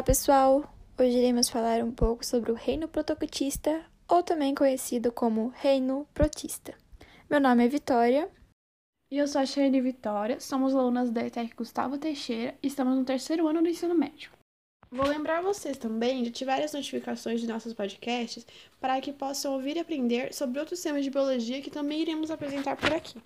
[0.00, 0.74] Olá, pessoal!
[0.98, 6.72] Hoje iremos falar um pouco sobre o reino protocutista, ou também conhecido como reino protista.
[7.28, 8.30] Meu nome é Vitória.
[9.12, 13.04] E eu sou a Shirley Vitória, somos alunas da ETEC Gustavo Teixeira e estamos no
[13.04, 14.30] terceiro ano do ensino médio.
[14.90, 18.46] Vou lembrar vocês também de ativar as notificações de nossos podcasts
[18.80, 22.74] para que possam ouvir e aprender sobre outros temas de biologia que também iremos apresentar
[22.74, 23.20] por aqui.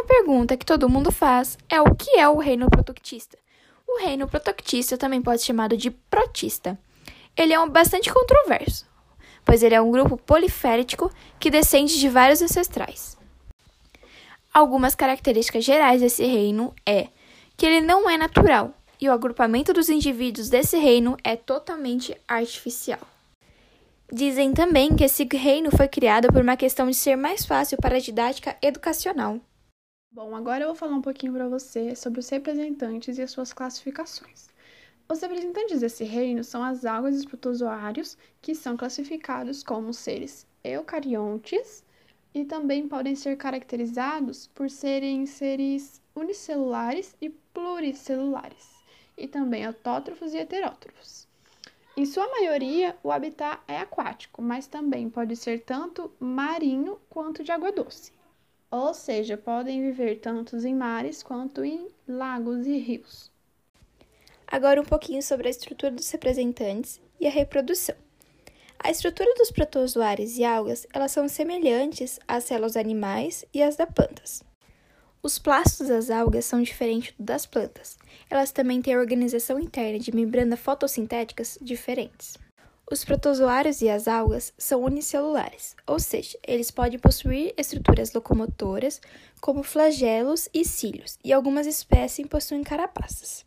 [0.00, 3.36] Uma pergunta que todo mundo faz é o que é o reino protoctista?
[3.86, 6.78] O reino protoctista também pode ser chamado de protista.
[7.36, 8.86] Ele é um bastante controverso,
[9.44, 13.18] pois ele é um grupo polifético que descende de vários ancestrais.
[14.54, 17.08] Algumas características gerais desse reino é
[17.54, 23.00] que ele não é natural e o agrupamento dos indivíduos desse reino é totalmente artificial.
[24.10, 27.96] Dizem também que esse reino foi criado por uma questão de ser mais fácil para
[27.96, 29.38] a didática educacional.
[30.12, 33.52] Bom, agora eu vou falar um pouquinho para você sobre os representantes e as suas
[33.52, 34.48] classificações.
[35.08, 40.48] Os representantes desse reino são as algas e os protozoários, que são classificados como seres
[40.64, 41.84] eucariontes
[42.34, 48.68] e também podem ser caracterizados por serem seres unicelulares e pluricelulares,
[49.16, 51.28] e também autótrofos e heterótrofos.
[51.96, 57.52] Em sua maioria, o habitat é aquático, mas também pode ser tanto marinho quanto de
[57.52, 58.18] água doce
[58.70, 63.30] ou seja, podem viver tanto em mares quanto em lagos e rios.
[64.46, 67.96] Agora um pouquinho sobre a estrutura dos representantes e a reprodução.
[68.78, 73.88] A estrutura dos protozoários e algas, elas são semelhantes às células animais e às das
[73.92, 74.42] plantas.
[75.22, 77.98] Os plastos das algas são diferentes das plantas.
[78.30, 82.38] Elas também têm organização interna de membranas fotossintéticas diferentes.
[82.92, 89.00] Os protozoários e as algas são unicelulares, ou seja, eles podem possuir estruturas locomotoras,
[89.40, 93.46] como flagelos e cílios, e algumas espécies possuem carapaças.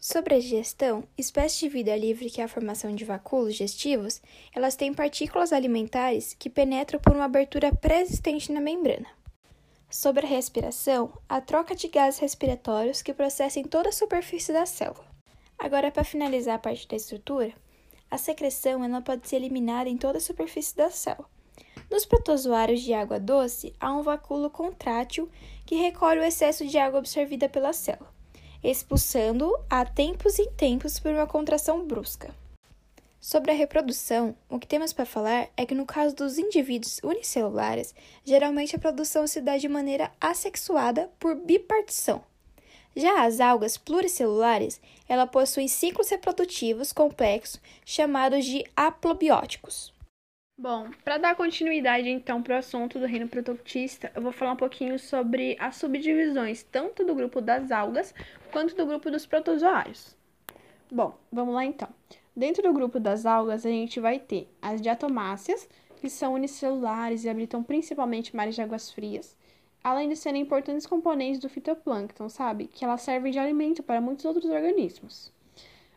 [0.00, 4.22] Sobre a digestão, espécies de vida livre que é a formação de vacúolos digestivos,
[4.54, 9.08] elas têm partículas alimentares que penetram por uma abertura pré-existente na membrana.
[9.90, 15.04] Sobre a respiração, a troca de gases respiratórios que processam toda a superfície da célula.
[15.58, 17.52] Agora, para finalizar a parte da estrutura,
[18.10, 21.28] a secreção ela pode ser eliminada em toda a superfície da célula.
[21.90, 25.28] Nos protozoários de água doce, há um vacúolo contrátil
[25.64, 28.12] que recolhe o excesso de água absorvida pela célula,
[28.62, 32.34] expulsando-o a tempos e tempos por uma contração brusca.
[33.20, 37.94] Sobre a reprodução, o que temos para falar é que no caso dos indivíduos unicelulares,
[38.24, 42.22] geralmente a produção se dá de maneira assexuada por bipartição,
[42.96, 49.94] já as algas pluricelulares, ela possuem ciclos reprodutivos complexos chamados de haplobióticos.
[50.58, 54.56] Bom, para dar continuidade então para o assunto do reino protoctista, eu vou falar um
[54.56, 58.14] pouquinho sobre as subdivisões tanto do grupo das algas
[58.50, 60.16] quanto do grupo dos protozoários.
[60.90, 61.88] Bom, vamos lá então.
[62.34, 65.68] Dentro do grupo das algas, a gente vai ter as diatomáceas,
[66.00, 69.36] que são unicelulares e habitam principalmente mares de águas frias
[69.86, 72.66] além de serem importantes componentes do fitoplâncton, sabe?
[72.66, 75.32] Que elas servem de alimento para muitos outros organismos.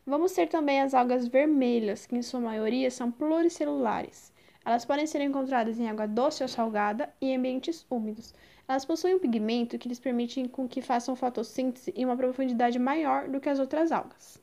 [0.05, 4.31] Vamos ter também as algas vermelhas, que em sua maioria são pluricelulares.
[4.63, 8.31] Elas podem ser encontradas em água doce ou salgada e em ambientes úmidos.
[8.67, 13.27] Elas possuem um pigmento que lhes permite com que façam fotossíntese em uma profundidade maior
[13.27, 14.39] do que as outras algas.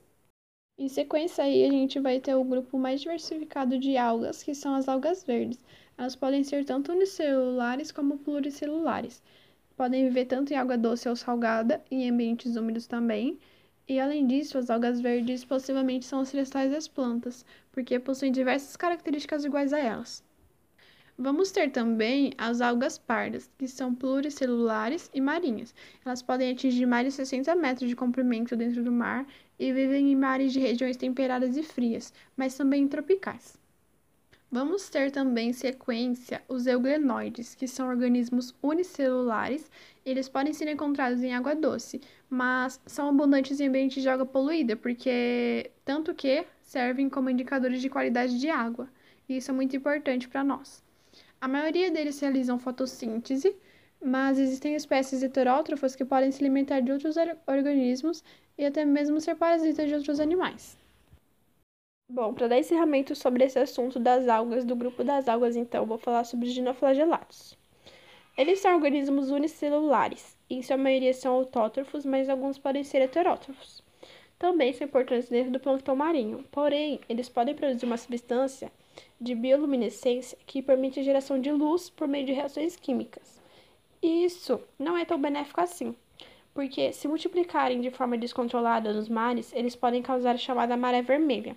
[0.77, 4.75] Em sequência aí, a gente vai ter o grupo mais diversificado de algas, que são
[4.75, 5.61] as algas verdes.
[5.99, 9.23] Elas podem ser tanto unicelulares como pluricelulares.
[9.77, 13.39] Podem viver tanto em água doce ou salgada, e em ambientes úmidos também.
[13.89, 19.45] E além disso, as algas verdes possivelmente são ancestrais das plantas, porque possuem diversas características
[19.45, 20.23] iguais a elas.
[21.19, 25.75] Vamos ter também as algas pardas, que são pluricelulares e marinhas.
[26.05, 29.27] Elas podem atingir mais de 60 metros de comprimento dentro do mar
[29.59, 33.59] e vivem em mares de regiões temperadas e frias, mas também tropicais.
[34.51, 39.69] Vamos ter também sequência os euglenoides, que são organismos unicelulares.
[40.05, 42.01] Eles podem ser encontrados em água doce,
[42.31, 47.91] mas são abundantes em ambientes de água poluída, porque tanto que servem como indicadores de
[47.91, 48.89] qualidade de água.
[49.29, 50.83] E isso é muito importante para nós.
[51.41, 53.55] A maioria deles realizam fotossíntese,
[54.03, 57.17] mas existem espécies heterótrofas que podem se alimentar de outros
[57.47, 58.23] organismos
[58.57, 60.79] e até mesmo ser parasitas de outros animais.
[62.09, 65.99] Bom, para dar encerramento sobre esse assunto das algas, do grupo das algas, então, vou
[65.99, 67.59] falar sobre os dinoflagelados.
[68.39, 73.83] Eles são organismos unicelulares, e em sua maioria são autótrofos, mas alguns podem ser heterótrofos.
[74.39, 78.71] Também são importantes dentro do plâncton marinho, porém, eles podem produzir uma substância
[79.21, 83.43] de bioluminescência que permite a geração de luz por meio de reações químicas.
[84.01, 85.95] isso não é tão benéfico assim,
[86.55, 91.57] porque se multiplicarem de forma descontrolada nos mares, eles podem causar a chamada maré vermelha,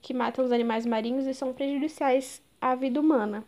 [0.00, 3.44] que mata os animais marinhos e são prejudiciais à vida humana.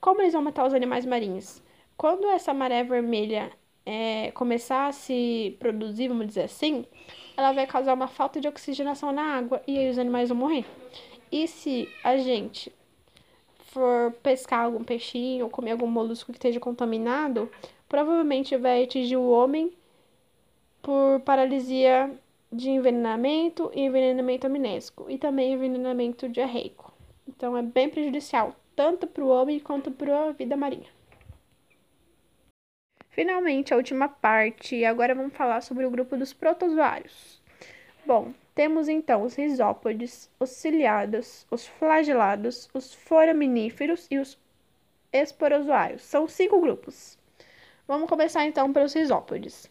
[0.00, 1.62] Como eles vão matar os animais marinhos?
[1.96, 3.50] Quando essa maré vermelha
[3.84, 6.84] é, começar a se produzir, vamos dizer assim,
[7.36, 10.64] ela vai causar uma falta de oxigenação na água e aí os animais vão morrer.
[11.30, 12.72] E se a gente
[13.68, 17.50] for pescar algum peixinho ou comer algum molusco que esteja contaminado,
[17.88, 19.72] provavelmente vai atingir o homem
[20.82, 22.10] por paralisia
[22.52, 26.92] de envenenamento e envenenamento amnésico e também envenenamento diarreico.
[27.26, 30.86] Então é bem prejudicial tanto para o homem quanto para a vida marinha.
[33.10, 37.42] Finalmente, a última parte, agora vamos falar sobre o grupo dos protozoários.
[38.06, 44.38] Bom, temos então os risópodes, os ciliados, os flagelados, os foraminíferos e os
[45.12, 46.02] esporozoários.
[46.02, 47.18] São cinco grupos.
[47.88, 49.68] Vamos começar então pelos risópodes.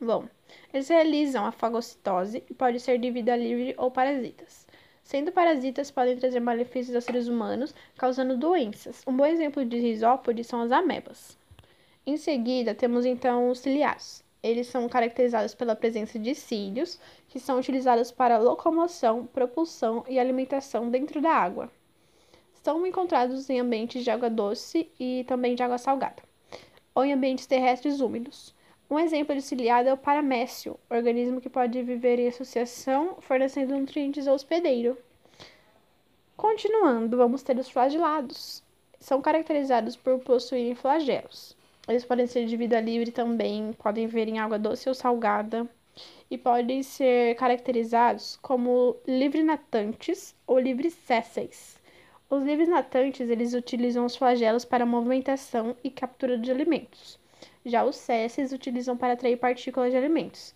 [0.00, 0.28] Bom,
[0.72, 4.66] eles realizam a fagocitose e pode ser de vida livre ou parasitas.
[5.02, 9.02] Sendo parasitas, podem trazer malefícios aos seres humanos, causando doenças.
[9.06, 11.36] Um bom exemplo de risópode são as amebas.
[12.06, 14.22] Em seguida, temos então os ciliados.
[14.42, 16.98] Eles são caracterizados pela presença de cílios,
[17.28, 21.70] que são utilizados para locomoção, propulsão e alimentação dentro da água.
[22.62, 26.22] São encontrados em ambientes de água doce e também de água salgada,
[26.94, 28.54] ou em ambientes terrestres úmidos.
[28.90, 34.26] Um exemplo de ciliado é o paramécio, organismo que pode viver em associação, fornecendo nutrientes
[34.26, 34.98] ao hospedeiro.
[36.36, 38.64] Continuando, vamos ter os flagelados.
[38.98, 41.56] São caracterizados por possuírem flagelos.
[41.86, 45.70] Eles podem ser de vida livre também, podem viver em água doce ou salgada,
[46.28, 51.78] e podem ser caracterizados como livre-natantes ou livres-césseis.
[52.28, 57.19] Os livres-natantes, eles utilizam os flagelos para movimentação e captura de alimentos.
[57.64, 60.54] Já os césseis utilizam para atrair partículas de alimentos.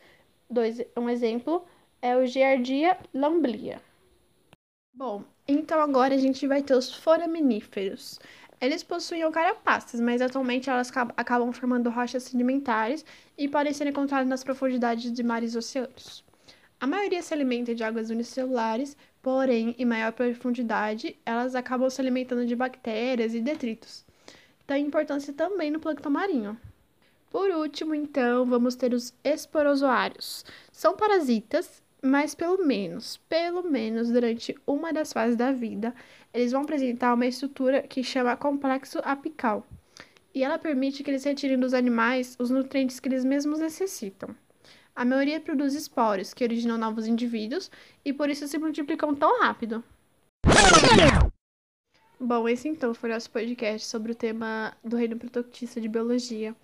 [0.49, 1.65] Dois, um exemplo
[2.01, 3.81] é o Giardia lamblia.
[4.93, 8.19] Bom, então agora a gente vai ter os foraminíferos.
[8.61, 13.05] Eles possuíam carapaças, mas atualmente elas acabam formando rochas sedimentares
[13.37, 16.25] e podem ser encontradas nas profundidades de mares e oceanos.
[16.81, 22.47] A maioria se alimenta de águas unicelulares, porém, em maior profundidade, elas acabam se alimentando
[22.47, 24.05] de bactérias e detritos.
[24.67, 26.59] Tem importância também no plâncton marinho.
[27.35, 30.45] Por último, então, vamos ter os esporozoários.
[30.71, 35.93] São parasitas, mas pelo menos, pelo menos durante uma das fases da vida,
[36.33, 39.67] eles vão apresentar uma estrutura que chama complexo apical.
[40.33, 44.33] E ela permite que eles retirem dos animais os nutrientes que eles mesmos necessitam.
[44.95, 47.69] A maioria produz esporos, que originam novos indivíduos,
[48.05, 49.83] e por isso se multiplicam tão rápido.
[52.21, 56.55] Bom, esse então foi nosso podcast sobre o tema do reino protoctista de biologia.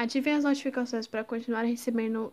[0.00, 2.32] Ativem as notificações para continuar recebendo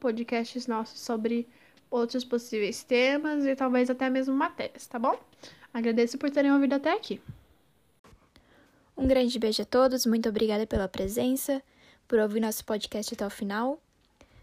[0.00, 1.46] podcasts nossos sobre
[1.90, 5.14] outros possíveis temas e talvez até mesmo matérias, tá bom?
[5.70, 7.20] Agradeço por terem ouvido até aqui.
[8.96, 11.62] Um grande beijo a todos, muito obrigada pela presença,
[12.08, 13.78] por ouvir nosso podcast até o final.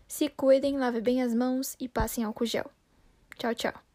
[0.08, 2.70] Se cuidem, lavem bem as mãos e passem álcool gel.
[3.40, 3.91] Tchau, tchau.